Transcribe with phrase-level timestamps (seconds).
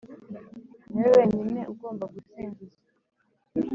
[0.91, 2.77] Ni we wenyine ugomba gusingiza.